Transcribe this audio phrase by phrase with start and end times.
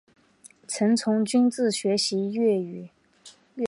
[0.67, 2.89] 曾从尹自重学习粤曲。